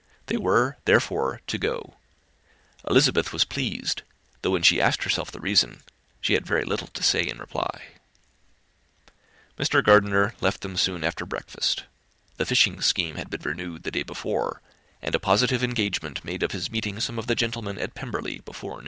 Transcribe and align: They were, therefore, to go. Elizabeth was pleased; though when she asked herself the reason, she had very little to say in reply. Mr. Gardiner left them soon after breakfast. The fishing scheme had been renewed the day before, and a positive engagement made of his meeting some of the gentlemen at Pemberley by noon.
They 0.25 0.37
were, 0.37 0.77
therefore, 0.85 1.41
to 1.45 1.59
go. 1.59 1.93
Elizabeth 2.89 3.31
was 3.31 3.45
pleased; 3.45 4.01
though 4.41 4.49
when 4.49 4.63
she 4.63 4.81
asked 4.81 5.03
herself 5.03 5.29
the 5.29 5.39
reason, 5.39 5.83
she 6.19 6.33
had 6.33 6.43
very 6.43 6.65
little 6.65 6.87
to 6.87 7.03
say 7.03 7.21
in 7.21 7.37
reply. 7.37 7.83
Mr. 9.59 9.83
Gardiner 9.83 10.33
left 10.41 10.61
them 10.61 10.75
soon 10.75 11.03
after 11.03 11.23
breakfast. 11.23 11.83
The 12.37 12.47
fishing 12.47 12.81
scheme 12.81 13.17
had 13.17 13.29
been 13.29 13.41
renewed 13.43 13.83
the 13.83 13.91
day 13.91 14.01
before, 14.01 14.63
and 15.03 15.13
a 15.13 15.19
positive 15.19 15.63
engagement 15.63 16.25
made 16.25 16.41
of 16.41 16.51
his 16.51 16.71
meeting 16.71 16.99
some 16.99 17.19
of 17.19 17.27
the 17.27 17.35
gentlemen 17.35 17.77
at 17.77 17.93
Pemberley 17.93 18.39
by 18.39 18.53
noon. 18.59 18.79